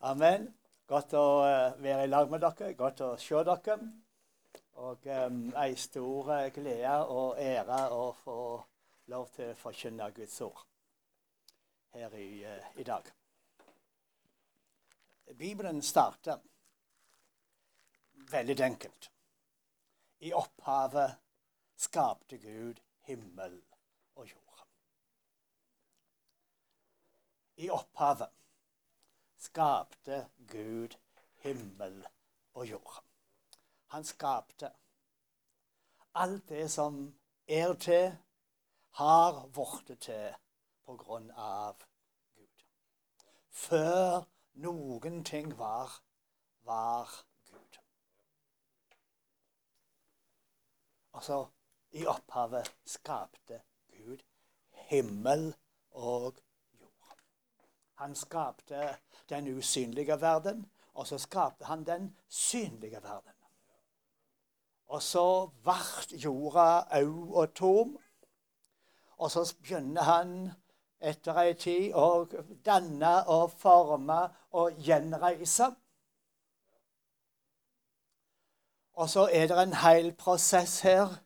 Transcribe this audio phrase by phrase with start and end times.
[0.00, 0.46] Amen.
[0.88, 2.72] Godt å eh, være i lag med dere.
[2.72, 3.76] Godt å se dere.
[4.80, 8.36] Og um, ei stor eh, glede og ære å få
[9.12, 10.64] lov til å forkynne Guds ord
[11.92, 13.12] her i, uh, i dag.
[15.36, 16.40] Bibelen starter
[18.32, 19.10] veldig enkelt.
[20.24, 21.18] I opphavet
[21.76, 23.60] skapte Gud himmel
[24.16, 24.66] og jord.
[27.60, 28.39] I opphavet
[29.40, 30.96] skapte Gud
[31.42, 32.06] himmel
[32.54, 33.04] og jord.
[33.86, 34.70] Han skapte
[36.14, 37.14] alt det som
[37.48, 38.12] er til,
[38.90, 40.34] har blitt til
[40.84, 41.80] på grunn av
[42.36, 42.66] Gud.
[43.50, 45.96] Før noen ting var,
[46.66, 47.08] var
[47.48, 47.80] Gud.
[51.14, 51.46] Altså,
[51.90, 53.62] i opphavet skapte
[53.96, 54.22] Gud
[54.90, 55.54] himmel
[55.90, 56.46] og jord.
[58.00, 58.96] Han skapte
[59.28, 63.32] den usynlige verden, og så skapte han den synlige verden.
[64.86, 67.98] Og så ble jorda au og tom.
[69.18, 70.32] Og så begynner han
[71.00, 72.24] etter ei tid å
[72.64, 74.18] danne og forme
[74.56, 75.68] og gjenreise.
[78.96, 81.20] Og så er det en hel prosess her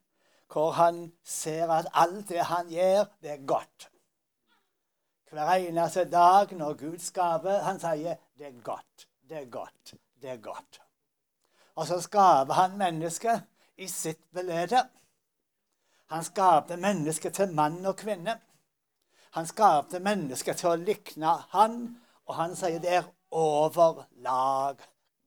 [0.50, 3.93] hvor han ser at alt det han gjør, det er godt
[5.34, 7.62] hver eneste dag når Gud skaper.
[7.66, 10.80] Han sier 'det er godt, det er godt, det er godt'.
[11.74, 13.42] Og så skaper han mennesket
[13.76, 14.88] i sitt belede.
[16.06, 18.40] Han skapte mennesket til mann og kvinne.
[19.30, 21.80] Han skapte mennesket til å likne han,
[22.26, 24.84] og han sier det er overlag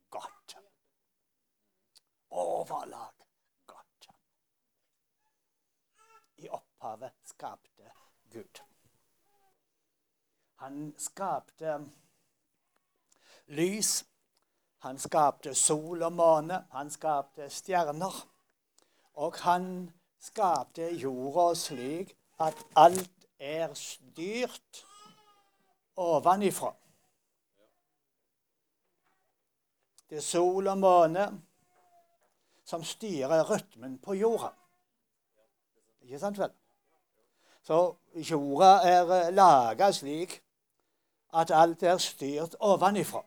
[0.09, 0.55] godt.
[2.30, 3.25] Overlag
[3.67, 4.09] godt.
[6.38, 7.91] I opphavet skapte
[8.31, 8.66] Gud.
[10.58, 11.80] Han skapte
[13.47, 14.05] lys.
[14.77, 16.63] Han skapte sol og måne.
[16.72, 18.16] Han skapte stjerner.
[19.13, 19.91] Og han
[20.22, 24.84] skapte jorda slik at alt er styrt
[25.97, 26.74] ovenifra.
[30.09, 31.28] Det er sol og måne
[32.66, 34.51] som styrer rytmen på jorda.
[36.01, 36.51] Ikke sant vel?
[37.63, 37.79] Så
[38.29, 40.39] jorda er laga slik
[41.33, 43.23] at alt er styrt ovenifra.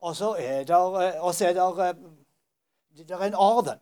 [0.00, 3.80] Og så er det, er det, det er en orden.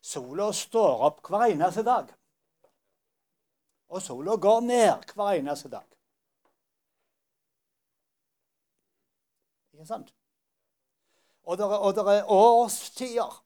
[0.00, 2.12] Sola står opp hver eneste dag.
[3.88, 5.84] Og sola går ned hver eneste dag.
[9.72, 10.14] Ikke sant?
[11.42, 13.42] Og det, er årstider.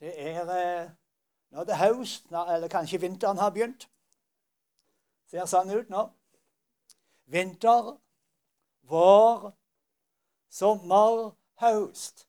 [0.00, 0.90] Det er eh,
[1.50, 3.88] når det er høst, eller kanskje vinteren har begynt.
[5.28, 6.06] Ser sånn ut nå.
[7.28, 7.92] Vinter,
[8.88, 9.50] vår,
[10.48, 12.24] sommer, høst.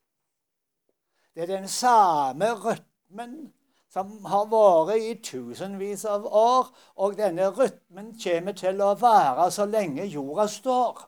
[1.34, 3.38] Det er den samme rytmen
[3.90, 6.68] som har vært i tusenvis av år,
[7.00, 11.06] og denne rytmen kommer til å være så lenge jorda står.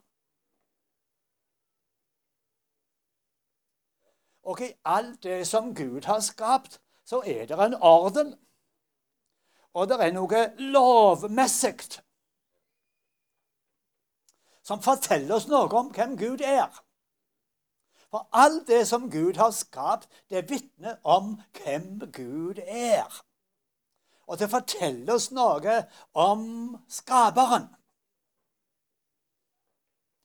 [4.42, 8.34] Og i alt det som Gud har skapt, så er det en orden.
[9.74, 12.00] Og det er noe lovmessig
[14.62, 16.70] som forteller oss noe om hvem Gud er.
[18.12, 23.08] For alt det som Gud har skapt, det vitner om hvem Gud er.
[24.28, 25.78] Og det forteller oss noe
[26.12, 26.44] om
[26.88, 27.70] skaperen.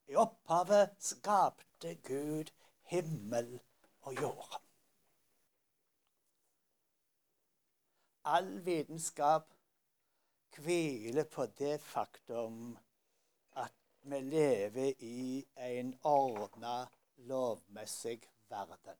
[0.07, 2.51] I opphavet skapte Gud
[2.91, 3.57] himmel
[4.01, 4.61] og jord.
[8.27, 9.53] All vitenskap
[10.57, 12.77] hviler på det faktum
[13.55, 18.97] at vi lever i en ordna, lovmessig verden.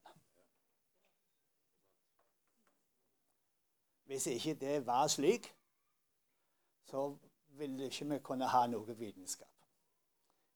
[4.03, 5.55] Hvis ikke det var slik,
[6.83, 7.17] så
[7.47, 9.53] ville ikke vi kunne ha noe vitenskap.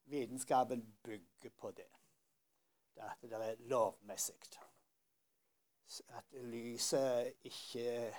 [0.05, 1.89] Vitenskapen bygger på det.
[2.95, 4.35] At det er lovmessig.
[6.07, 8.15] At lyset ikke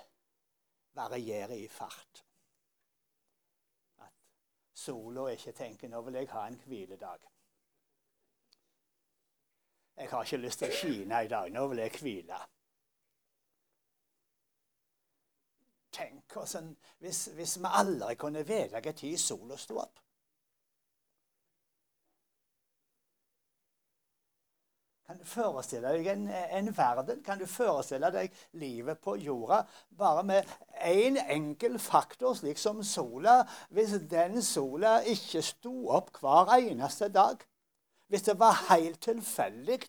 [0.94, 2.24] varierer i fart.
[3.98, 4.12] At
[4.74, 7.32] sola ikke tenker 'nå vil jeg ha en hviledag'.
[9.96, 11.50] Jeg har ikke lyst til å skine i dag.
[11.52, 12.38] Nå vil jeg hvile.
[15.92, 20.00] Tenk hvordan, hvis, hvis vi aldri kunne vite når sola sto opp.
[25.06, 27.22] Kan du forestille deg en, en, verden?
[27.24, 29.62] Kan du forestille deg livet på jorda
[29.98, 30.52] bare med
[30.82, 33.42] én en enkel faktor, slik som sola?
[33.70, 37.42] Hvis den sola ikke sto opp hver eneste dag,
[38.12, 39.80] hvis det var helt tilfeldig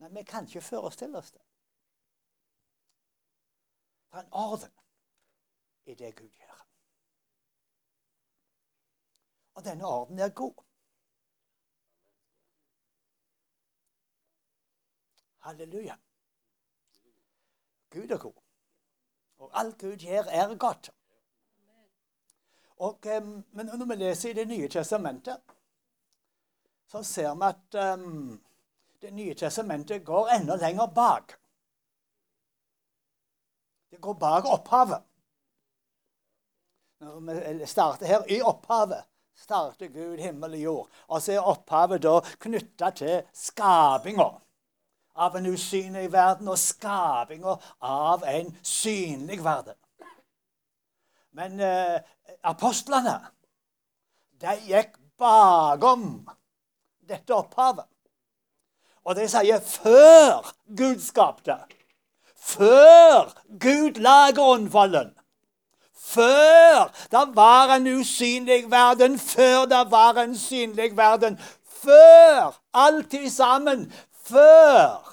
[0.00, 1.42] Nei, vi kan ikke forestille oss det.
[4.10, 4.72] Det er en orden
[5.84, 6.66] i det Gud gjør.
[9.54, 10.64] Og denne orden er god.
[15.40, 15.96] Halleluja.
[17.90, 18.34] Gud er god.
[19.38, 20.90] Og alt Gud gjør, er godt.
[22.80, 22.98] Og,
[23.52, 25.40] men når vi leser i Det nye testamentet,
[26.88, 28.40] så ser vi at um,
[29.02, 31.32] Det nye testamentet går enda lenger bak.
[33.90, 35.02] Det går bak opphavet.
[37.00, 37.20] Når
[37.58, 39.04] vi starter her i opphavet,
[39.34, 40.88] starter Gud himmel og jord.
[41.08, 44.28] Og så er opphavet da knytta til skapinga
[45.20, 49.76] av en usynlig verden og skapinga av en synlig verden.
[51.36, 52.00] Men eh,
[52.42, 53.18] apostlene,
[54.40, 56.06] de gikk bakom
[57.08, 57.86] dette opphavet.
[59.04, 61.56] Og de sier før Gud skapte.
[62.36, 63.30] Før
[63.60, 65.12] Gud la grunnvollen.
[66.10, 69.18] Før det var en usynlig verden.
[69.18, 71.38] Før det var en synlig verden.
[71.84, 73.92] Før alt sammen.
[74.24, 75.09] Før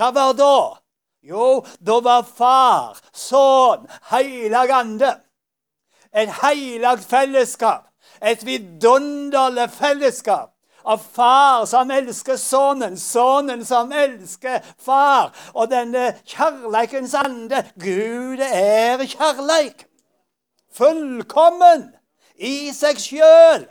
[0.00, 0.80] hva var da?
[1.20, 5.10] Jo, da var Far, Sønn, Heilag Ande.
[6.12, 7.90] Et heilagt fellesskap.
[8.22, 10.54] Et vidunderlig fellesskap
[10.84, 15.30] av far som elsker sønnen, sønnen som elsker far.
[15.54, 19.84] Og denne kjærleikens ande Gud er kjærleik.
[20.72, 21.90] Fullkommen
[22.40, 23.68] i seg sjøl.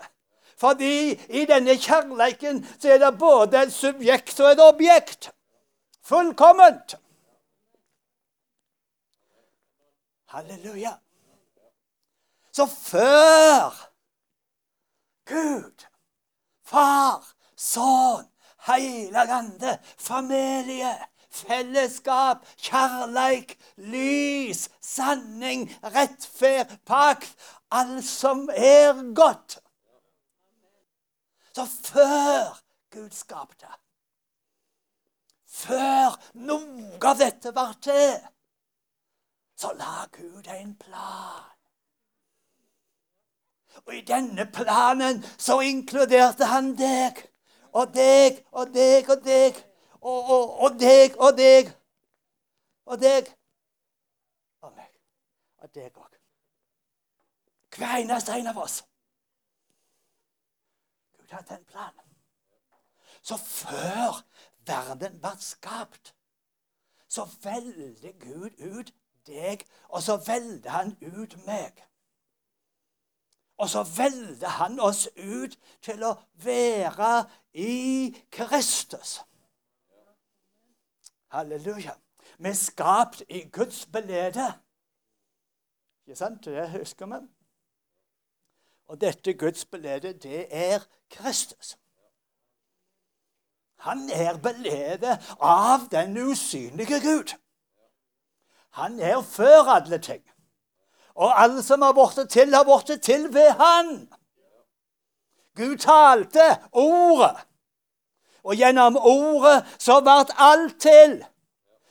[0.60, 5.32] Fordi i denne kjærleiken så er det både et subjekt og et objekt.
[6.10, 6.96] Fullkomment!
[10.26, 10.94] Halleluja.
[12.52, 13.92] Så før
[15.26, 15.86] Gud,
[16.64, 18.26] Far, Sønn,
[18.68, 20.94] Hellig Ande, familie,
[21.32, 27.36] fellesskap, kjærleik, lys, sanning, rettferd, pakt
[27.72, 29.60] Alt som er godt.
[31.54, 32.58] Så før
[32.92, 33.70] Gud skapte
[35.60, 36.18] før
[36.48, 38.20] noe av dette var til,
[39.60, 41.48] så la Gud en plan.
[43.86, 47.20] Og i denne planen så inkluderte han deg
[47.72, 49.60] og deg og deg og deg
[50.02, 51.72] og, og, og deg og deg
[52.90, 53.32] og deg
[54.62, 54.92] og meg
[55.64, 56.16] og deg òg.
[57.80, 58.82] Hver eneste en av oss.
[61.16, 62.06] Gud hadde en plan.
[63.22, 64.24] Så før
[64.70, 66.14] verden ble skapt,
[67.10, 68.94] så velger Gud ut
[69.28, 71.86] deg, og så velger han ut meg.
[73.60, 76.14] Og så velger han oss ut til å
[76.44, 79.20] være i Kristus.
[81.34, 81.98] Halleluja.
[82.40, 84.48] Vi er skapt i Guds belede.
[86.08, 86.46] Ikke sant?
[86.46, 87.20] Det husker vi.
[88.88, 90.80] Og dette Guds belede, det er
[91.10, 91.78] Kristus.
[93.80, 97.36] Han er beledet av den usynlige Gud.
[98.70, 100.24] Han er før alle ting.
[101.16, 104.10] Og alle som har blitt til, har blitt til ved Han.
[105.56, 107.36] Gud talte ordet.
[108.44, 111.20] Og gjennom ordet så ble alt til.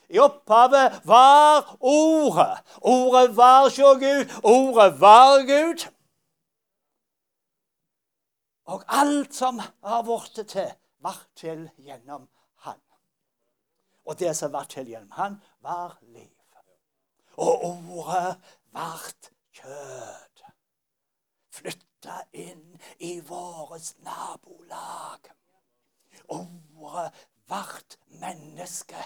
[0.08, 2.58] I opphavet var Ordet.
[2.80, 4.24] Ordet var så Gud.
[4.42, 5.88] Ordet var Gud.
[8.64, 12.28] Og alt som har blitt til, ble til gjennom
[12.64, 12.80] Han.
[14.04, 16.34] Og det som var til gjennom Han, var liv.
[17.38, 18.38] Og ordet
[18.74, 20.44] vart kjød.
[21.54, 25.30] Flytta inn i vårt nabolag.
[26.28, 27.12] Ordet
[27.48, 29.04] vart menneske.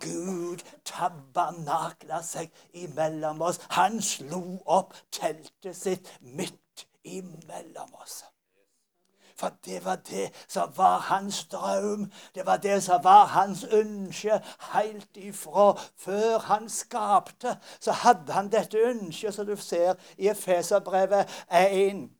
[0.00, 3.60] Gud tabernakla seg imellom oss.
[3.76, 8.22] Han slo opp teltet sitt midt imellom oss.
[9.42, 12.12] For det var det som var hans drøm.
[12.34, 17.58] Det var det som var hans ønske helt ifra før han skapte.
[17.80, 22.10] Så hadde han dette ønsket, som du ser i Efeserbrevet 1,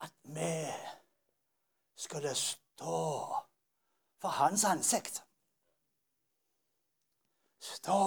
[0.00, 0.66] at vi
[1.96, 3.34] skulle stå
[4.20, 5.24] for hans ansikt.
[7.60, 8.02] Stå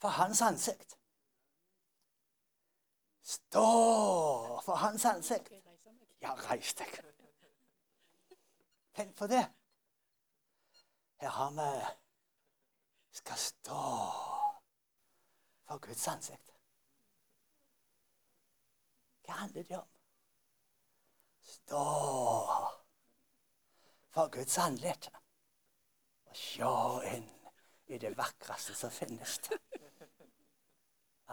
[0.00, 0.98] for hans ansikt.
[3.22, 3.70] Stå
[4.64, 5.67] for hans ansikt.
[6.22, 6.98] Ja, reis deg.
[8.98, 9.44] Tenk på det.
[11.20, 11.70] Her har vi
[13.18, 13.84] skal stå
[15.66, 16.52] for Guds ansikt.
[19.26, 19.88] Hva handler det om?
[21.42, 21.86] Stå
[24.14, 25.10] for Guds ansikt
[26.28, 26.74] og se
[27.14, 27.28] inn
[27.88, 29.40] i det vakreste som finnes.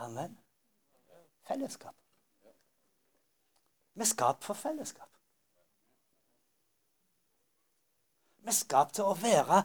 [0.05, 0.37] Amen.
[1.47, 2.04] Fellesskap.
[3.95, 5.09] Vi er skapt for fellesskap.
[8.37, 9.61] Vi er skapt til å være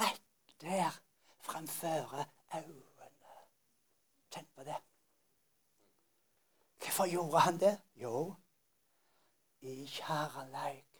[0.00, 0.24] rett
[0.60, 0.98] der
[1.46, 2.18] framfor
[2.54, 3.36] øynene.
[4.30, 4.76] Tenk på det.
[6.82, 7.80] Hvorfor gjorde han det?
[7.94, 8.34] Jo,
[9.60, 10.98] i kjærleik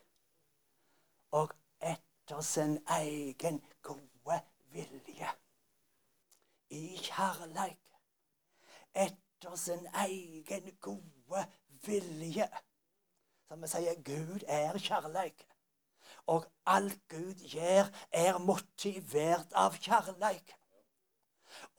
[1.30, 4.40] og etter sin egen gode
[4.72, 5.34] vilje.
[6.70, 7.82] I kjærleik
[8.94, 11.44] etter sin egen gode
[11.86, 12.48] vilje.
[13.48, 15.46] Som vi sier, Gud er kjærleik.
[16.28, 20.52] Og alt Gud gjør, er motivert av kjærleik.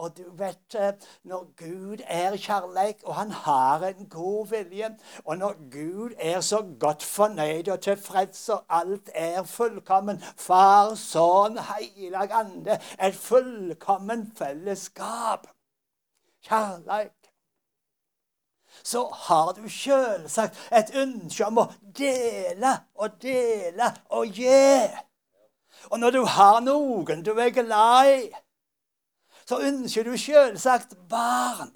[0.01, 0.93] Og du vet, eh,
[1.29, 4.89] når Gud er kjærleik, og han har en god vilje,
[5.25, 11.61] og når Gud er så godt fornøyd og tilfreds, og alt er fullkommen Far, Sønn,
[11.69, 15.47] Heilag Ande, et fullkommen fellesskap.
[16.41, 17.18] Kjærleik
[18.83, 21.67] så har du selvsagt et ønske om å
[21.97, 24.87] dele og dele og gi.
[25.89, 28.23] Og når du har noen du er glad i,
[29.49, 31.71] så ønsker du selvsagt barn.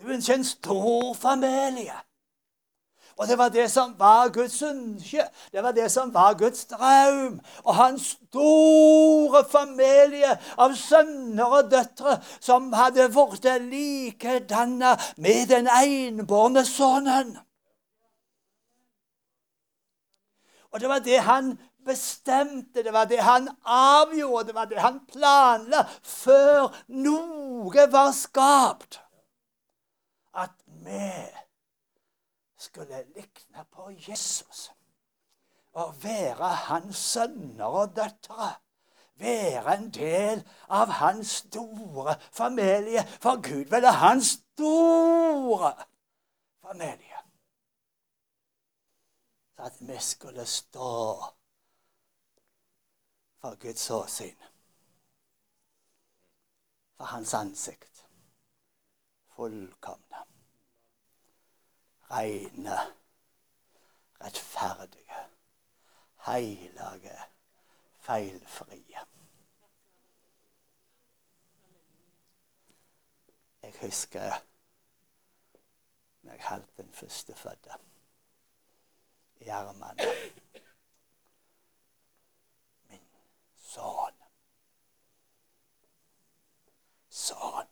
[0.00, 1.96] Du ønsker en stor familie.
[3.16, 5.24] Og det var det som var Guds ønske.
[5.52, 7.40] Det var det som var Guds drøm.
[7.64, 16.64] Og hans store familie av sønner og døtre som hadde blitt likedanna med den enbårne
[16.68, 17.38] sønnen.
[20.72, 21.54] Og det var det han
[21.86, 29.00] bestemte, det var det han avgjorde, det var det han planla før noe var skapt.
[30.36, 30.52] At
[30.84, 31.14] vi
[32.66, 34.72] skulle likne på Jesus.
[35.72, 38.54] Og være hans sønner og døtre.
[39.16, 43.04] Være en del av hans store familie.
[43.20, 45.72] For Gud ville hans store
[46.60, 47.22] familie.
[49.58, 51.24] At vi skulle stå
[53.40, 54.36] for Guds åsyn.
[56.96, 58.06] For hans ansikt.
[59.36, 60.26] Fullkomne
[62.16, 62.78] reine,
[64.20, 65.14] rettferdige,
[66.26, 67.18] hellige,
[68.00, 68.98] feilfrie.
[73.62, 74.32] Jeg husker
[76.22, 77.70] når jeg holdt den førstefødte
[79.36, 80.02] i armene.
[82.88, 83.08] Min
[83.56, 84.22] sønn.
[87.08, 87.68] Sønn.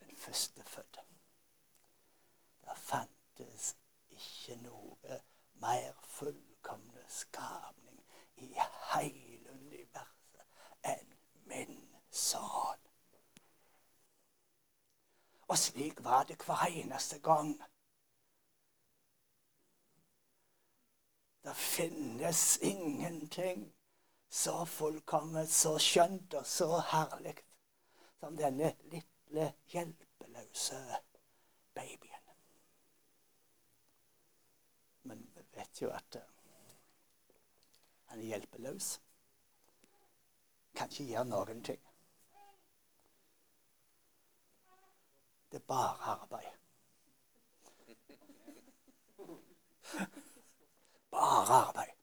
[0.00, 1.09] Den førstefødte
[2.76, 3.74] fantes
[4.10, 5.20] ikke noe
[5.62, 8.04] mer fullkomne skapning
[8.36, 8.52] i
[8.92, 10.44] hele universet
[10.92, 11.16] enn
[11.50, 11.76] min
[12.10, 12.86] sønn.
[15.50, 17.56] Og slik var det hver eneste gang.
[21.42, 23.72] Det finnes ingenting
[24.28, 27.34] så fullkomment, så skjønt og så herlig
[28.20, 30.80] som denne lille hjelpeløse
[31.74, 32.19] babyen.
[35.52, 36.22] Vet jo at uh,
[38.10, 39.00] han er hjelpeløs.
[40.74, 41.80] Kan ikke gjøre noen ting.
[45.50, 46.50] Det er bare arbeid.
[51.10, 51.94] Bare arbeid.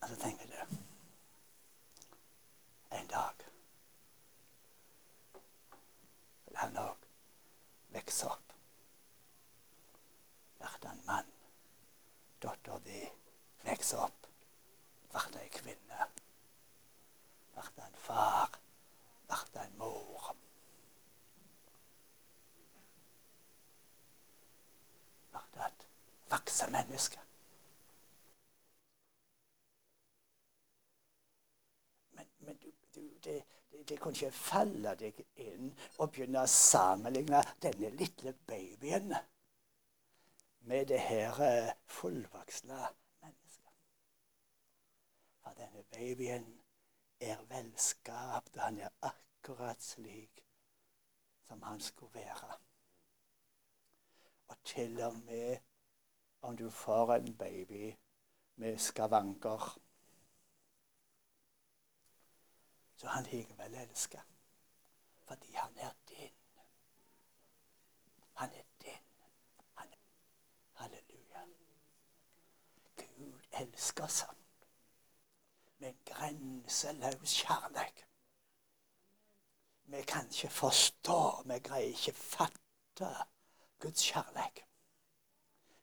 [0.00, 0.78] Og så tenker det.
[2.90, 3.34] En dag
[6.46, 7.08] vil han òg
[7.96, 8.47] vokse opp
[10.80, 11.30] blir en mann.
[12.42, 13.02] Dattera di
[13.64, 14.26] vokser opp,
[15.12, 16.08] blir ei kvinne.
[17.54, 18.58] Blir en far,
[19.28, 20.34] blir en mor.
[25.32, 25.86] Blir et
[26.30, 27.24] voksen menneske.
[32.48, 32.72] Det,
[33.24, 33.42] det,
[33.88, 35.68] det kunne ikke falle deg inn
[35.98, 39.12] og begynne å sammenligne denne lille babyen
[40.68, 42.80] med det her eh, fullvoksne
[43.22, 43.72] mennesket.
[45.42, 46.60] For denne babyen
[47.20, 50.44] er velskapt, og han er akkurat slik
[51.48, 52.52] som han skulle være.
[54.48, 55.56] Og til og med
[56.42, 57.94] om du får en baby
[58.56, 59.78] med skavanker
[62.98, 64.20] Så han likevel elsker.
[65.26, 66.32] Fordi han er din.
[68.34, 69.04] Han er din.
[69.74, 69.98] Han er.
[70.72, 71.44] Halleluja.
[72.96, 74.38] Gud elsker sånn
[75.78, 78.04] med grenseløs kjærlighet.
[79.88, 83.12] Vi kan ikke forstå, vi greier ikke fatte
[83.80, 84.64] Guds kjærlighet.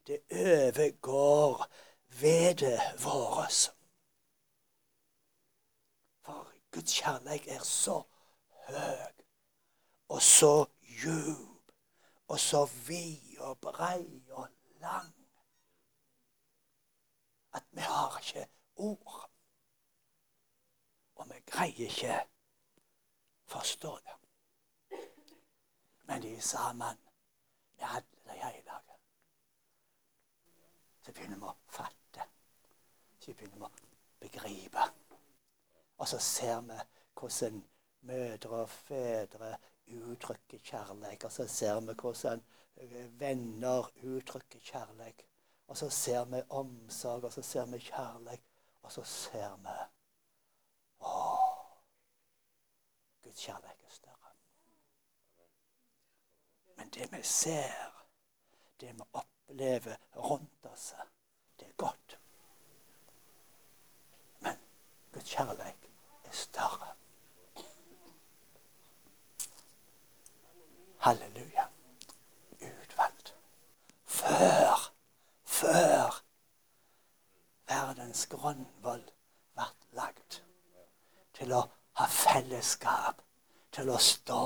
[0.08, 1.66] Det overgår
[2.22, 3.72] vedet vårt.
[6.22, 8.04] For Guds kjærlighet er så
[8.68, 9.24] høy
[10.08, 11.72] og så djup
[12.28, 14.50] og så vid og brei og
[14.82, 15.25] lang
[17.56, 19.30] at vi har ikke ord.
[21.16, 22.20] Og vi greier ikke
[23.48, 24.18] forstå det.
[26.06, 26.98] Men de sammen
[27.78, 28.82] med alle de hellige
[31.06, 32.24] så begynner vi å fatte.
[33.22, 34.86] Så begynner vi å begripe.
[36.02, 36.80] Og så ser vi
[37.20, 37.60] hvordan
[38.10, 39.52] mødre og fedre
[39.86, 41.28] uttrykker kjærlighet.
[41.30, 42.42] Og så ser vi hvordan
[43.22, 45.22] venner uttrykker kjærlighet.
[45.68, 48.42] Og så ser vi omsorg, og så ser vi kjærlighet.
[48.82, 49.76] Og så ser vi
[51.06, 51.14] Å,
[53.24, 54.32] Guds kjærlighet er større.
[56.78, 57.92] Men det vi ser,
[58.80, 60.94] det vi opplever rundt oss,
[61.60, 62.18] det er godt.
[64.40, 64.62] Men
[65.14, 65.90] Guds kjærlighet
[66.24, 66.94] er større.
[71.06, 71.68] Halleluja.
[72.62, 73.36] Utvalgt.
[74.06, 74.75] Før,
[75.66, 76.24] før
[77.70, 79.06] verdens grunnvoll
[79.58, 79.66] ble
[79.98, 80.42] lagt
[81.38, 81.62] til å
[82.00, 83.22] ha fellesskap,
[83.76, 84.44] til å stå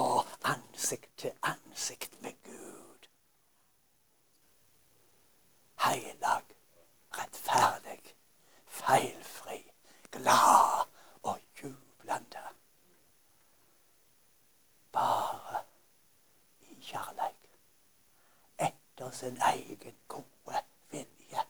[0.49, 3.09] ansikt til ansikt med Gud.
[5.83, 6.55] Heilag,
[7.17, 8.15] rettferdig,
[8.79, 9.59] feilfri,
[10.15, 10.87] glad
[11.21, 12.45] og jublende.
[14.95, 15.63] Bare
[16.65, 17.51] i kjærleik.
[18.57, 21.45] Etter sin egen gode vilje.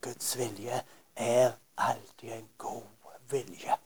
[0.00, 0.82] Guds vilje
[1.16, 2.82] er alltid en god
[3.30, 3.76] vilje.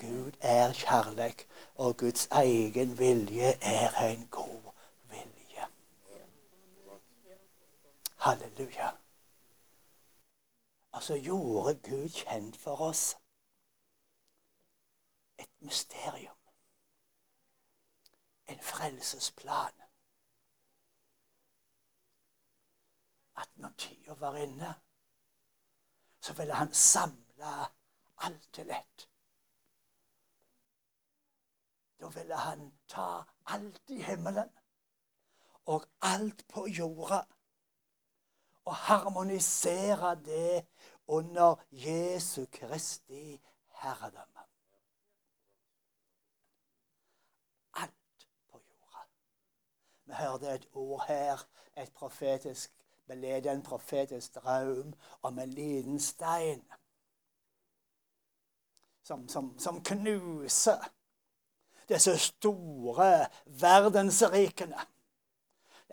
[0.00, 5.66] Gud er kjærleik, og Guds egen vilje er en god vilje.
[8.18, 8.90] Halleluja.
[10.92, 13.16] Altså gjorde Gud kjent for oss
[15.38, 16.36] et mysterium.
[18.46, 19.76] En frelsesplan.
[23.36, 24.74] At når tida var inne,
[26.20, 27.54] så ville han samle
[28.18, 29.08] alt til ett.
[32.00, 34.48] Da ville han ta alt i himmelen
[35.66, 37.20] og alt på jorda
[38.64, 40.66] og harmonisere det
[41.06, 43.40] under Jesu Kristi
[43.82, 44.40] herredømme.
[47.74, 49.04] Alt på jorda.
[50.04, 52.72] Vi hørte et ord her, et profetisk
[53.06, 56.64] belede, en profetisk drøm om en liten stein
[59.02, 60.99] som, som, som knuser
[61.90, 63.12] disse store
[63.60, 64.88] verdensrikene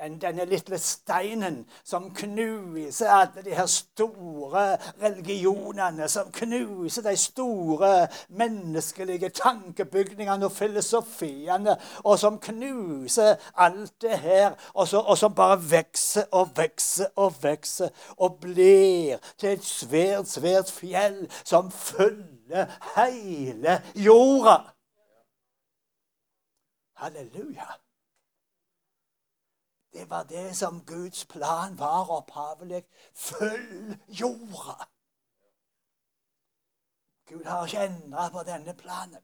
[0.04, 8.08] den, denne lille steinen som knuser alle de her store religionene, som knuser de store
[8.30, 15.62] menneskelige tankebygningene og filosofiene, og som knuser alt det her, og, så, og som bare
[15.62, 23.82] vokser og vokser og vokser, og blir til et svært, svært fjell som fyller hele
[23.96, 24.77] jorda.
[26.98, 27.68] Halleluja.
[29.94, 32.84] Det var det som Guds plan var opphavelig.
[33.14, 34.86] Følg jorda.
[37.28, 39.24] Gud har ikke endra på denne planen.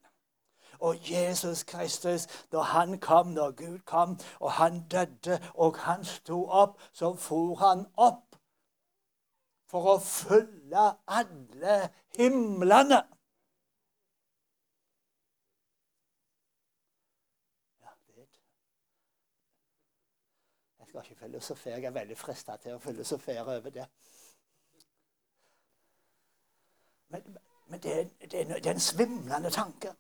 [0.80, 6.46] Og Jesus Kristus, da han kom, når Gud kom, og han døde, og han sto
[6.50, 8.36] opp, så for han opp
[9.74, 11.78] for å følge alle
[12.18, 13.02] himlene.
[20.94, 21.74] Skal ikke filosofere.
[21.74, 23.86] Jeg er veldig frista til å filosofere over det.
[27.10, 29.94] Men, men det, er, det, er, en svimlende tanke.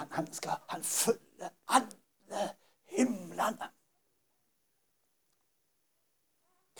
[0.00, 2.44] Han, han skal han følger alle
[2.96, 3.68] himlene.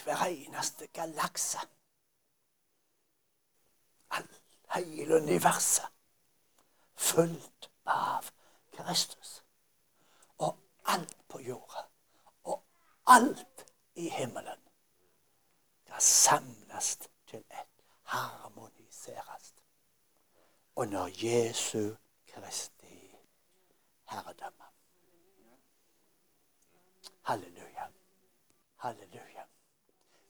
[0.04, 1.60] Hver eneste galakse.
[4.76, 5.92] Hele universet.
[6.94, 8.32] Fullt av
[8.72, 9.42] Kristus.
[10.38, 11.84] Og alt på jorda
[13.06, 14.60] alt i himmelen
[15.84, 19.54] skal samles til ett, harmoniseres
[20.76, 21.94] under Jesu
[22.26, 23.16] Kristi
[24.08, 24.64] herredømme.
[27.22, 27.86] Halleluja.
[28.76, 29.44] Halleluja.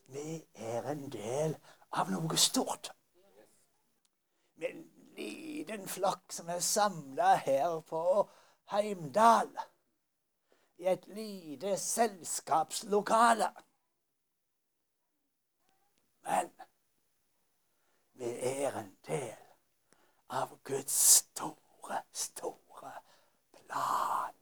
[0.07, 1.57] Vi er en del
[1.93, 2.93] av noe stort.
[4.57, 4.85] Med en
[5.17, 8.03] liten flokk som er samla her på
[8.73, 9.51] Heimdal.
[10.79, 13.49] I et lite selskapslokale.
[16.23, 16.51] Men
[18.13, 19.37] vi er en del
[20.29, 22.93] av Guds store, store
[23.53, 24.35] plan.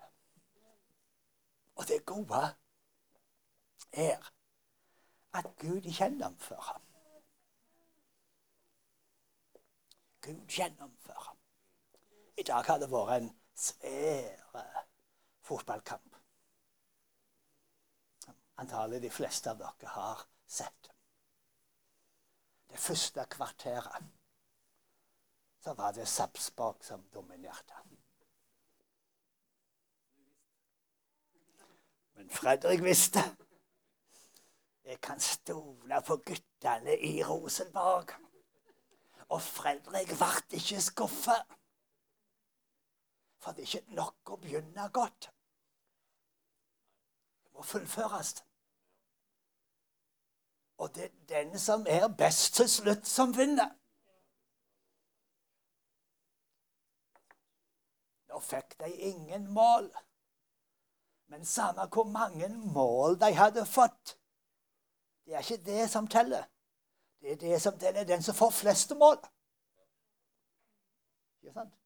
[1.74, 2.42] Og det gode
[3.92, 4.32] er
[5.34, 6.80] at Gud gjennomfører.
[10.20, 11.36] Gud gjennomfører.
[12.38, 14.74] I dag har det vært en svær
[15.42, 16.13] fotballkamp.
[18.56, 20.90] Antagelig de fleste av dere har sett.
[22.70, 24.12] Det første kvarteret
[25.64, 27.74] så var det Sapsborg som dominerte.
[32.14, 33.22] Men Fredrik visste.
[34.84, 38.12] Jeg kan stole på guttene i Rosenborg.
[39.28, 41.56] Og Fredrik ble ikke skuffet.
[43.40, 45.30] For det er ikke nok å begynne godt.
[47.64, 48.44] Må fullføres.
[50.79, 53.70] Og det er den som er best til slutt, som vinner.
[58.29, 59.88] Nå fikk de ingen mål.
[61.33, 64.18] Men samme hvor mange mål de hadde fått,
[65.24, 66.44] det er ikke det som teller.
[67.20, 69.16] Det er det som teller den som får flest mål.
[71.40, 71.83] Ikke sant?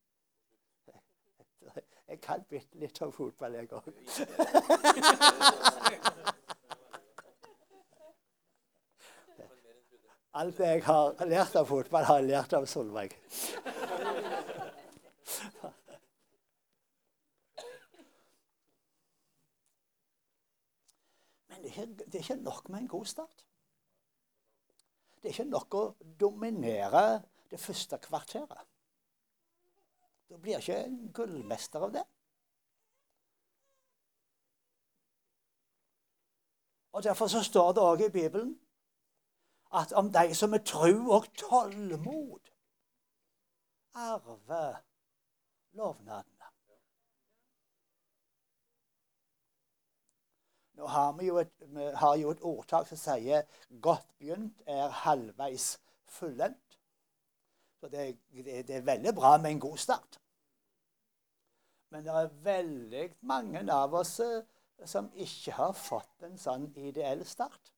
[2.09, 3.89] Jeg kan bitte litt om fotball, jeg òg.
[10.39, 13.15] Alt jeg har lært av fotball, har jeg lært av Solveig.
[21.49, 23.45] Men det er, det er ikke nok med en god start.
[25.19, 25.85] Det er ikke nok å
[26.21, 27.05] dominere
[27.51, 28.68] det første kvarteret.
[30.29, 32.05] Da blir ikke en gullmester av det.
[36.93, 38.57] Og Derfor så står det òg i Bibelen
[39.73, 42.41] at om de som er tru og tålmod,
[43.95, 44.81] arver
[45.77, 46.49] lovnadene.
[50.79, 53.43] Nå har vi, jo et, vi har jo et ordtak som sier
[53.83, 56.68] 'godt begynt er halvveis fullendt'.
[57.81, 60.21] Så det, det, det, er veldig bra med en god start.
[61.91, 64.43] Men det er veldig mange av oss eh,
[64.85, 67.73] som ikke har fått en sånn ideell start.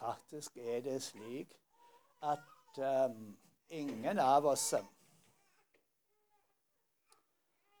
[0.00, 1.52] Faktisk er det slik
[2.26, 3.36] at um,
[3.70, 4.88] ingen av oss eh,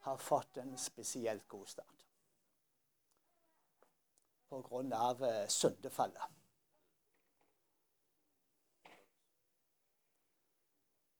[0.06, 2.06] har fått en spesielt god start
[4.52, 6.41] på grunn av eh, syndefallet.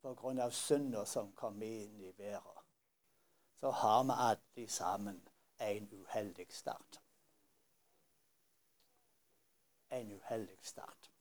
[0.03, 2.63] Av synda som kom inn i verden,
[3.59, 5.21] så har vi alle sammen
[5.57, 6.99] en uheldig start.
[9.89, 11.11] En uheldig start.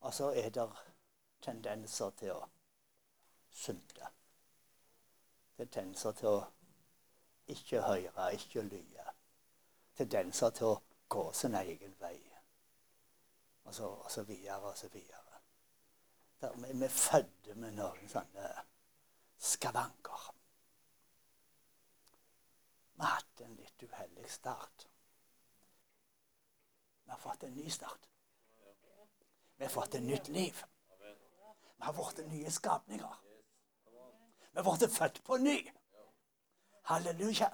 [0.00, 0.68] Og så er det
[1.42, 2.48] tendenser til å
[3.50, 4.10] synde.
[5.56, 6.44] Det er tendenser til å
[7.46, 9.14] ikke høre, ikke lyde
[9.94, 12.16] tendenser til å gå sin egen vei.
[13.64, 15.33] Og så, og så videre og så videre.
[16.54, 18.48] Vi, er født med noen sånne
[19.40, 20.30] skavanker.
[22.94, 24.86] Vi har hatt en litt uheldig start.
[27.04, 28.08] Vi har fått en ny start.
[29.56, 30.64] Vi har fått et nytt liv.
[31.76, 33.16] Vi har blitt nye skapninger.
[34.52, 35.58] Vi har blitt født på ny.
[36.84, 37.50] Halleluja.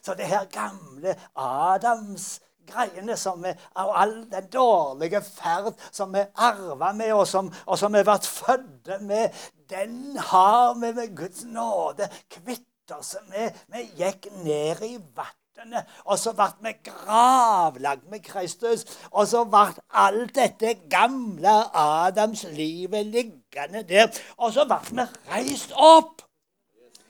[0.00, 6.24] Så det her gamle Adams greiene som vi, og all den dårlige ferd som vi
[6.34, 11.44] arva med, og som, og som vi ble født med, den har vi ved Guds
[11.44, 13.56] nåde kvitt oss med.
[13.72, 15.88] Vi gikk ned i vannet.
[16.04, 18.84] Og så ble vi gravlagt med Kristus.
[19.10, 19.66] Og så ble
[20.04, 24.10] alt dette gamle Adams livet liggende der.
[24.36, 26.24] Og så ble vi reist opp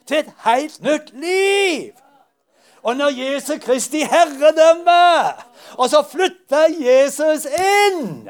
[0.07, 2.02] til et helt nytt liv.
[2.83, 5.33] Og når Jesus Kristi herredømme
[5.77, 8.29] Og så flytter Jesus inn.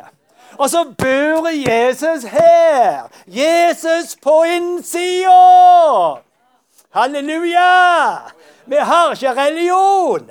[0.59, 3.09] Og så bor Jesus her.
[3.27, 6.15] Jesus på innsida.
[6.95, 8.17] Halleluja!
[8.67, 10.31] Vi har ikke religion.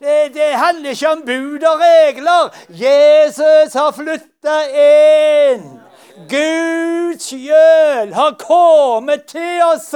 [0.00, 2.54] Det, det handler ikke om bud og regler.
[2.68, 5.80] Jesus har flytta inn.
[6.28, 9.94] Gud sjøl har kommet til oss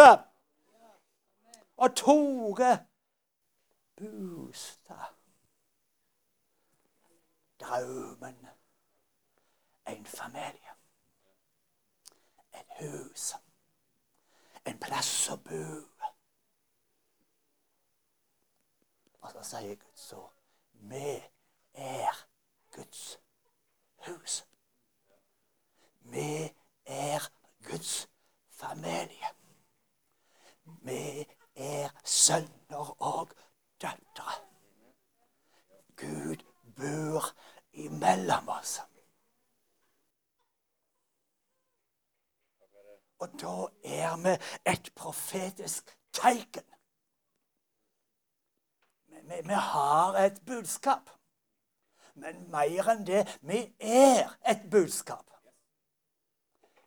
[1.77, 2.87] og tatt
[3.97, 5.15] bostad.
[7.61, 8.49] Drømmen.
[9.87, 10.73] En familie.
[12.55, 13.35] Et hus.
[14.67, 15.67] En plass å bo.
[19.21, 20.37] Og så sier Guds ord
[20.81, 21.23] vi
[21.75, 22.29] er
[22.73, 23.21] Guds
[24.07, 24.47] hus.
[26.01, 26.55] Vi
[26.87, 27.33] er
[27.71, 28.09] Guds
[28.49, 29.27] familie.
[30.65, 33.35] Vi er sønner og
[33.83, 34.33] døtre.
[35.97, 36.43] Gud
[36.77, 37.25] bor
[37.73, 38.81] imellom oss.
[43.19, 44.35] Og da er vi
[44.73, 46.65] et profetisk tegn.
[49.07, 51.11] Vi, vi, vi har et budskap.
[52.15, 55.25] Men mer enn det vi er et budskap.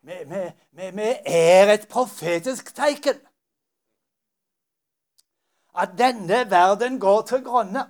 [0.02, 3.19] Vi, vi, vi er et profetisk tegn.
[5.75, 7.86] At denne verden går til grunne.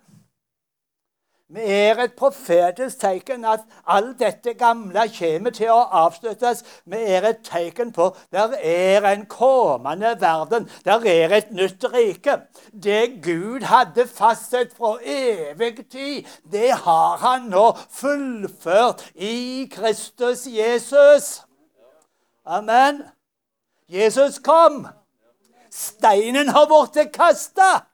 [1.49, 6.59] Vi er et profetisk tegn at alt dette gamle kommer til å avsluttes.
[6.85, 10.67] Vi er et tegn på der er en kommende verden.
[10.85, 12.35] Der er et nytt rike.
[12.69, 17.65] Det Gud hadde fastsatt fra evig tid, det har han nå
[17.97, 21.41] fullført i Kristus Jesus.
[22.45, 23.07] Amen.
[23.89, 24.85] Jesus kom.
[25.71, 27.85] Steinen har blitt kasta.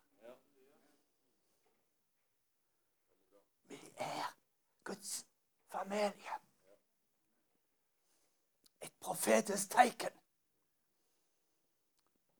[4.83, 5.25] Guds
[5.71, 6.35] familie.
[8.81, 10.13] Et profetisk tegn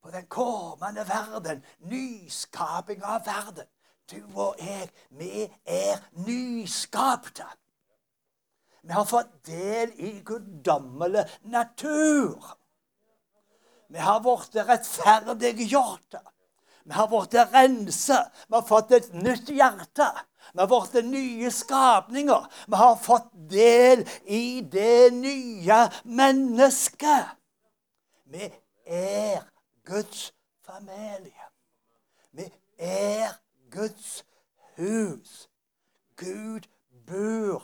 [0.06, 1.66] på den kommende verden.
[1.80, 3.68] Nyskaping av verden.
[4.12, 7.46] Du og jeg, vi er nyskapte.
[8.84, 12.58] Vi har fått del i guddommelig natur.
[13.96, 16.16] Vi har blitt rettferdiggjort.
[16.84, 18.32] Vi har blitt renset.
[18.48, 20.08] Vi har fått et nytt hjerte.
[20.52, 22.50] Vi har blitt nye skapninger.
[22.68, 27.38] Vi har fått del i det nye mennesket.
[28.28, 28.50] Vi
[28.86, 29.46] er
[29.88, 30.34] Guds
[30.68, 31.48] familie.
[32.36, 33.38] Vi er
[33.72, 34.26] Guds
[34.76, 35.48] hus.
[36.20, 36.68] Gud
[37.08, 37.64] bor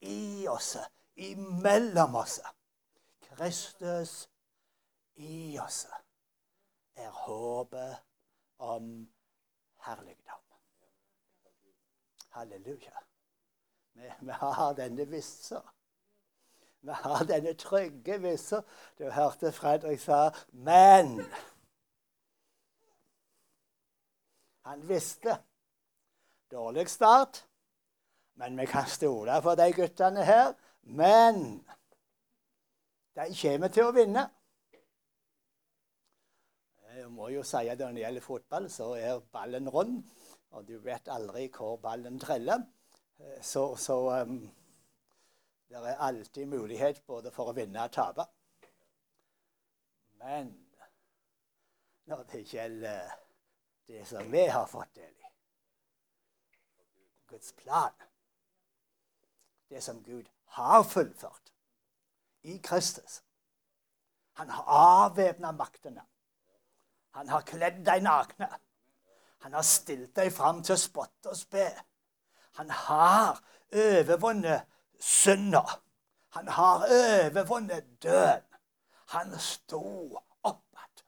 [0.00, 0.76] i oss,
[1.16, 2.40] imellom oss.
[3.28, 4.24] Kristus
[5.16, 5.86] i oss
[6.96, 7.96] er håpet
[8.58, 9.08] om
[9.86, 10.42] herligdom.
[12.30, 12.92] Halleluja.
[13.92, 15.60] Vi, vi har denne vissa.
[16.80, 18.62] Vi har denne trygge vissa.
[18.98, 21.24] Du hørte Fredrik sa 'men'.
[24.64, 25.38] Han visste.
[26.50, 27.48] Dårlig start,
[28.34, 30.54] men vi kan stole på de guttene her.
[30.82, 31.66] Men
[33.14, 34.35] de kommer til å vinne.
[37.06, 40.00] Jeg må jo si at Når det gjelder fotball, så er ballen rund
[40.56, 42.62] og du vet aldri hvor ballen treller.
[43.20, 44.38] Eh, så, så um,
[45.68, 48.26] det er alltid mulighet både for å vinne og tape.
[50.22, 50.50] Men
[52.10, 53.14] når det gjelder
[53.86, 55.30] det som vi har fått del i
[57.30, 57.94] Guds plan
[59.68, 61.52] Det som Gud har fullført
[62.42, 63.20] i Kristus
[64.38, 66.02] Han har avvæpna maktene.
[67.16, 68.48] Han har kledd deg nakne.
[69.44, 71.68] Han har stilt deg fram til å spotte og spe.
[72.58, 73.40] Han har
[73.72, 74.66] overvunnet
[75.00, 75.62] synda.
[76.36, 78.44] Han har overvunnet døden.
[79.14, 79.82] Han sto
[80.42, 81.04] opp igjen.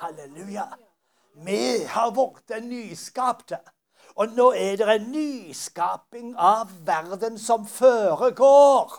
[0.00, 0.66] Halleluja.
[1.46, 3.60] Vi har blitt nyskapte.
[4.18, 8.96] Og nå er det en nyskaping av verden som foregår.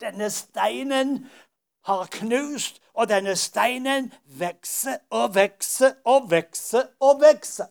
[0.00, 1.30] Denne steinen
[1.86, 7.66] har knust, og denne steinen vokser og vokser og vokser og vokser.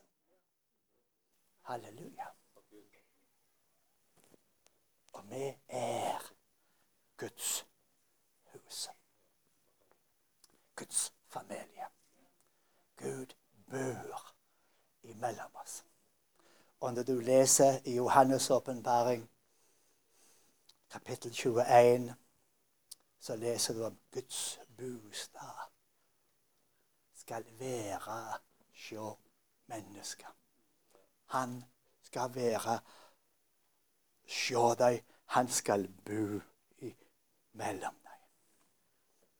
[1.70, 2.26] Halleluja.
[5.13, 6.34] Og vi er
[7.18, 7.65] Guds
[8.54, 8.89] hus.
[10.76, 11.86] Guds familie.
[12.98, 13.36] Gud
[13.72, 14.34] bor
[15.04, 15.86] imellom oss.
[16.80, 19.30] Og når du leser i Johannes' åpenbaring,
[20.89, 22.15] kapittel 21
[23.20, 25.70] så leser du om Guds bostad
[27.15, 28.39] skal være
[28.89, 29.18] hos
[29.65, 30.36] mennesker.
[31.26, 31.63] Han
[32.04, 32.80] skal være
[34.24, 35.04] hos deg.
[35.36, 36.39] Han skal bo
[37.54, 38.18] mellom deg.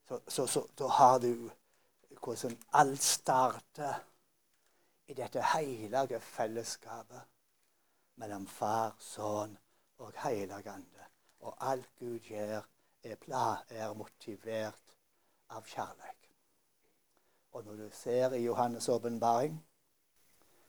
[0.08, 1.50] Så, så, så da har du
[2.20, 4.04] hvordan alt starter
[5.08, 7.22] i dette hellige fellesskapet
[8.20, 9.58] mellom Far, Sønn
[9.98, 11.08] og Hellige Ande.
[11.40, 12.62] Og alt Gud gjør,
[13.04, 14.89] er, er motivert
[15.50, 16.30] av kjærlighet.
[17.52, 19.66] Og når du ser i Johannes' åpenbaring,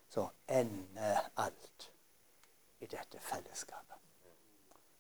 [0.09, 1.93] så ender alt
[2.81, 3.97] i dette fellesskapet.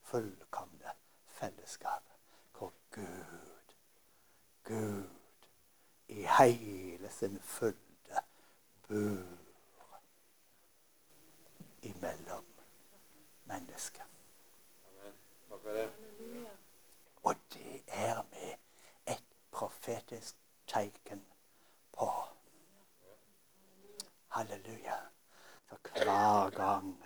[0.02, 0.92] Fullkomne
[1.26, 2.16] fellesskapet
[2.58, 3.74] hvor Gud,
[4.64, 5.08] Gud
[6.08, 8.22] i hele sin fylde
[8.88, 10.00] bor
[11.82, 12.44] imellom
[13.44, 14.04] mennesker.
[17.22, 18.69] Og det er et
[19.60, 21.24] profetisk tegn
[21.92, 22.12] på.
[24.28, 24.96] Halleluja.
[25.66, 27.04] For hver gang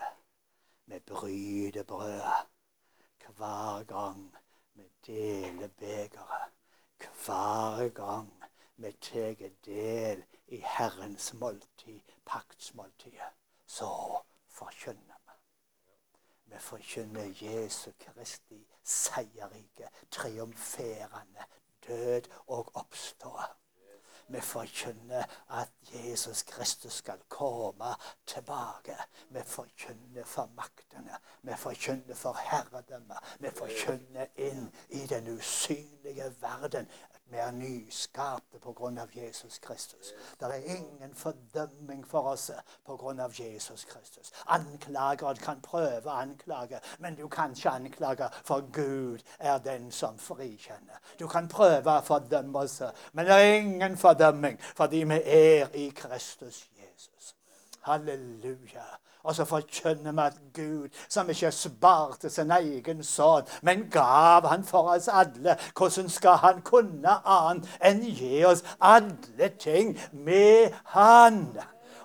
[0.87, 2.47] vi bryter brødet,
[3.37, 4.37] hver gang
[4.75, 6.53] vi deler begeret,
[7.25, 8.45] hver gang
[8.77, 13.35] vi tar del i Herrens måltid, paktsmåltidet,
[13.67, 13.91] så
[14.47, 15.33] forkynner vi.
[16.45, 21.45] Vi forkynner Jesu Kristi seierrike, triumferende
[21.89, 23.41] død og oppstå.
[24.29, 27.95] Vi forkynner at Jesus Kristus skal komme
[28.27, 28.97] tilbake.
[29.31, 31.17] Vi forkynner for maktene.
[31.43, 33.19] Vi forkynner for herredømmet.
[33.41, 36.89] Vi forkynner inn i den usynlige verden
[37.35, 39.07] vi er nyskapte pga.
[39.15, 40.15] Jesus Kristus.
[40.41, 42.51] Det er ingen fordømming for oss
[42.87, 43.29] pga.
[43.39, 44.33] Jesus Kristus.
[44.47, 50.19] Anklager kan prøve å anklage, men du kan ikke anklage, for Gud er den som
[50.19, 51.01] frikjenner.
[51.19, 55.89] Du kan prøve å fordømme oss, men det er ingen fordømming fordi vi er i
[55.91, 57.35] Kristus Jesus.
[57.83, 58.87] Halleluja.
[59.25, 64.65] Og så forkynner vi at Gud, som ikke sparte sin egen sønn, men gav han
[64.65, 71.47] for oss alle, hvordan skal han kunne annet enn gi oss alle ting med han?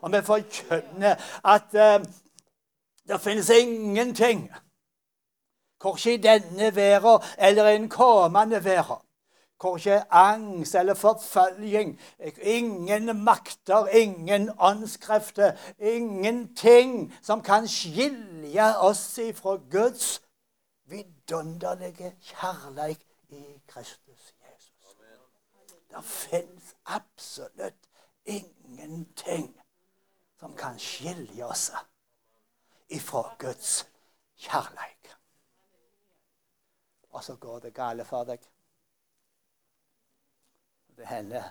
[0.01, 2.05] Og vi forkynner at uh,
[3.07, 4.47] det finnes ingenting,
[5.79, 9.08] korkje i denne verden eller i den kommende verden,
[9.59, 11.99] Korkje angst eller forfølging.
[12.41, 15.57] Ingen makter, ingen åndskrefter.
[15.79, 20.21] Ingenting som kan skilje oss ifra Guds
[20.89, 24.95] vidunderlige kjærleik i Kristus Jesus.
[25.89, 27.89] Det fins absolutt
[28.25, 29.61] ingenting
[30.39, 31.71] som kan skilje oss
[32.89, 33.87] ifra Guds
[34.37, 35.15] kjærleik.
[37.09, 38.39] Og så går det gale for deg
[40.99, 41.43] det hender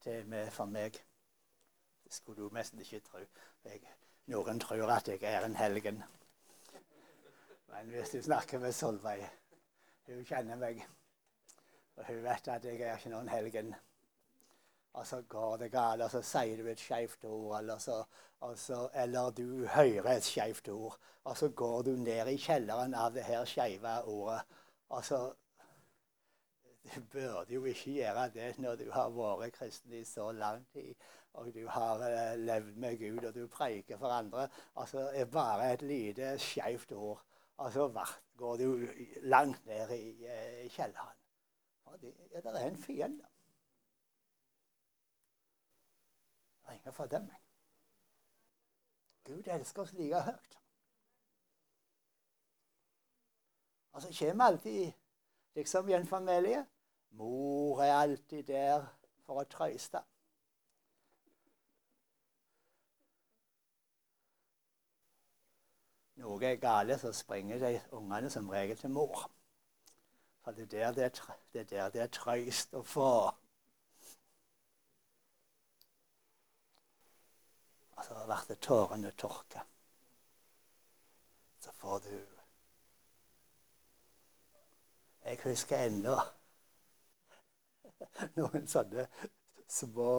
[0.00, 0.94] til med for meg.
[2.04, 3.18] Det skulle du nesten ikke tro.
[3.64, 3.82] Jeg,
[4.30, 6.02] noen tror at jeg er en helgen.
[7.70, 9.26] Men hvis du snakker med Solveig
[10.06, 10.80] Hun kjenner meg.
[11.96, 13.74] Og hun vet at jeg er ikke noen helgen.
[14.92, 18.00] Og så går det galt, og så sier du et skeivt ord, eller, så,
[18.56, 20.96] så, eller du hører et skeivt ord.
[21.24, 24.40] Og så går du ned i kjelleren av det her skeive ordet.
[24.88, 25.20] Og så
[26.84, 30.94] du burde jo ikke gjøre det når du har vært kristen i så lang tid,
[31.32, 34.48] og du har uh, levd med Gud, og du preiker for andre.
[34.76, 37.24] Altså, det er bare et lite skeivt ord,
[37.56, 38.86] og så går du
[39.22, 41.16] langt ned i uh, kjelleren.
[41.84, 43.24] Og det, ja, det er en fiende.
[46.62, 47.42] Det er ingen fordømming.
[49.24, 50.56] Gud elsker oss like høyt.
[53.92, 54.92] Altså kommer alltid
[55.54, 56.66] liksom i en familie.
[57.10, 58.86] Mor er alltid der
[59.26, 60.02] for å trøste.
[66.20, 69.30] Noe er gale, så springer de ungene som regel til mor.
[70.44, 73.12] For det er der det er, det er, der det er trøst å få.
[77.96, 79.64] Og så blir tårene tørka.
[81.60, 82.39] Så får du
[85.24, 86.16] jeg husker ennå
[88.36, 89.06] noen sånne
[89.70, 90.12] små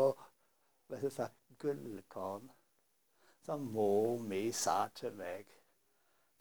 [0.91, 1.27] si,
[1.63, 2.51] gullkorn
[3.45, 5.57] som mor mi sa til meg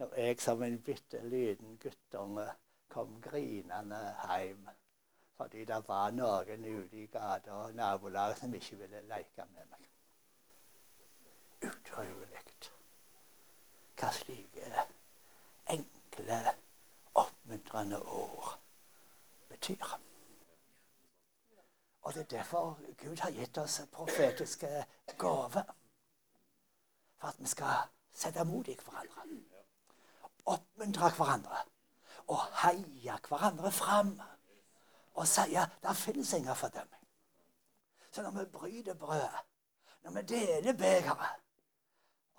[0.01, 2.47] når jeg som en bitte liten guttunge
[2.93, 4.69] kom grinende hjem
[5.41, 9.87] fordi det var noen ute i gata og nabolaget som ikke ville leke med meg.
[11.71, 12.31] Utrolig
[14.01, 14.85] hva slike
[15.75, 16.39] enkle
[17.71, 18.61] oppmuntrende ord
[19.49, 20.01] betyr.
[22.03, 24.87] Og Det er derfor Gud har gitt oss profetiske
[25.19, 25.63] gaver.
[27.19, 29.23] For at vi skal sette mot i hverandre.
[30.47, 31.57] Oppmuntre hverandre.
[32.27, 34.21] Og heie hverandre fram.
[35.15, 37.07] Og si at det finnes ingen fordømming.
[38.13, 39.29] Så når vi bryter brød,
[40.03, 41.41] når vi deler begeret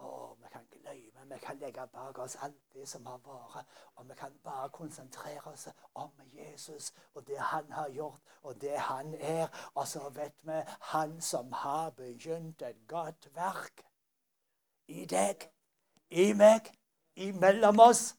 [0.02, 3.68] Å, vi kan glemme, vi kan legge bak oss alt det som har vært.
[3.95, 8.78] Og vi kan bare konsentrere oss om Jesus og det han har gjort, og det
[8.80, 9.47] han er.
[9.76, 10.60] Og så vet vi
[10.93, 13.86] han som har begynt et godt verk
[14.88, 15.47] i deg,
[16.10, 16.74] i meg,
[17.16, 18.16] imellom oss.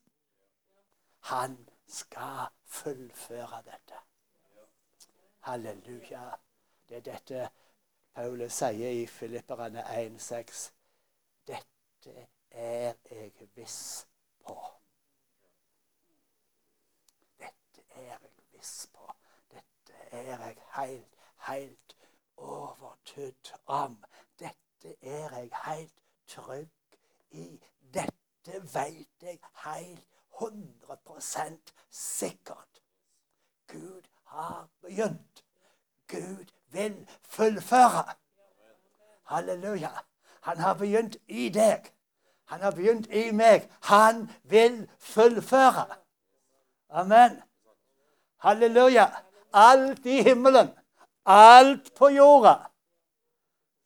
[1.33, 3.99] Han skal fullføre dette.
[5.43, 6.30] Halleluja.
[6.89, 7.49] Det er dette
[8.14, 10.64] Paulus sier i Filipperne 1,6.
[11.47, 11.72] Dette
[12.11, 14.09] er jeg viss
[14.44, 14.57] på.
[17.38, 18.18] Dette er jeg
[18.53, 19.12] viss på.
[19.50, 21.16] Dette er jeg helt,
[21.48, 21.96] helt
[22.36, 24.05] overtydd om.
[24.38, 26.98] Dette er jeg helt trygg
[27.30, 27.61] i.
[27.94, 30.07] Dette veit jeg helt
[30.42, 32.82] 100% sikkert.
[33.68, 35.44] Gud har begynt.
[36.09, 38.14] Gud vil fullføre.
[39.22, 40.11] Halleluja.
[40.43, 41.93] Han har begynt i deg.
[42.51, 43.70] Han har begynt i meg.
[43.82, 45.86] Han vil fullføre.
[46.90, 47.43] Amen.
[48.36, 49.07] Halleluja.
[49.53, 50.70] Alt i himmelen,
[51.24, 52.70] alt på jorda,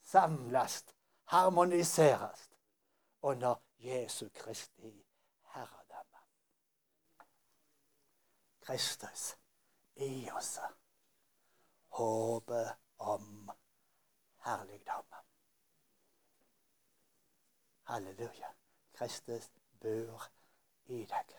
[0.02, 0.84] samles,
[1.24, 2.50] harmoniseres
[3.22, 4.92] under Jesu Kristi
[5.54, 6.22] herredømme.
[8.62, 9.36] Kristus
[9.96, 10.60] i oss
[11.88, 13.50] håpet om
[14.44, 15.04] herligdom.
[17.86, 18.50] Halleluja.
[18.96, 20.22] Kristus bor
[20.86, 21.36] i deg.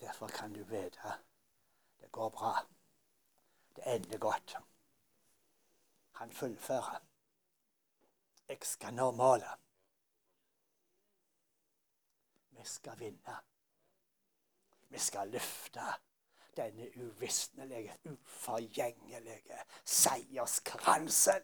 [0.00, 1.18] Derfor kan du vite
[2.00, 2.66] det går bra.
[3.76, 4.56] Det ender godt.
[6.12, 7.02] Han fullfører.
[8.48, 9.58] Jeg skal nå målet.
[12.50, 13.36] Vi skal vinne.
[14.88, 15.80] Vi skal løfte
[16.56, 21.42] denne uvisnelige, uforgjengelige seierskransen.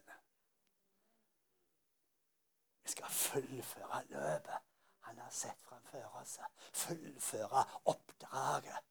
[2.88, 4.66] Skal fullføre løpet
[5.08, 6.38] han har sett framfor oss.
[6.72, 8.84] Fullføre oppdraget.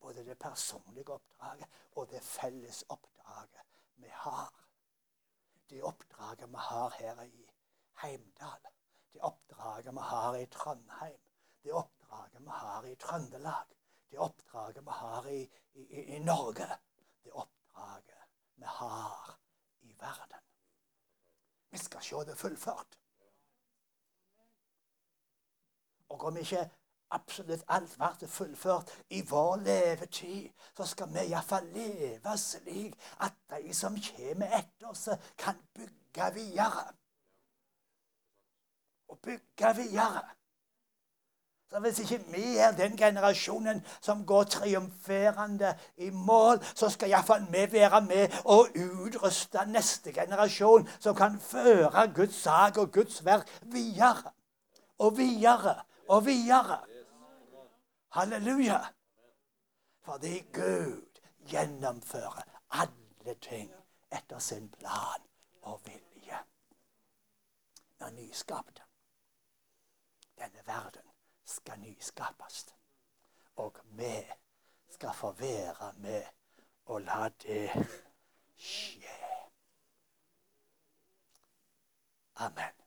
[0.00, 3.62] Både det personlige oppdraget og det felles oppdraget
[3.96, 4.52] vi har.
[5.70, 7.48] Det oppdraget vi har her i
[8.02, 8.68] Heimdal.
[9.12, 11.20] Det oppdraget vi har i Trondheim.
[11.62, 13.76] Det oppdraget vi har i Trøndelag
[14.10, 16.66] det oppdraget vi har i, i, i Norge,
[17.24, 18.22] det oppdraget
[18.54, 19.38] vi har
[19.80, 20.45] i verden.
[21.76, 22.98] Vi skal se det fullført.
[26.08, 26.70] Og om ikke
[27.10, 32.96] absolutt alt blir fullført i vår levetid, så skal vi iallfall leve slik
[33.26, 35.04] at de som kommer etter oss,
[35.36, 36.86] kan bygge videre.
[39.08, 40.24] Og bygge videre.
[41.70, 47.46] Så hvis ikke vi er den generasjonen som går triumferende i mål, så skal iallfall
[47.50, 53.50] vi være med og utruste neste generasjon, som kan føre Guds sak og Guds verk
[53.62, 54.30] videre
[54.98, 55.74] og videre
[56.08, 56.78] og videre.
[58.12, 58.78] Halleluja.
[60.04, 63.72] Fordi Gud gjennomfører alle ting
[64.12, 65.26] etter sin plan
[65.62, 66.38] og vilje.
[68.00, 68.82] Når nyskapte
[70.38, 71.15] denne verden
[71.46, 72.66] skal nyskapes.
[73.56, 74.26] Og vi
[74.90, 76.22] skal få være med
[76.86, 77.70] og la det
[78.56, 79.16] skje.
[82.36, 82.85] Amen.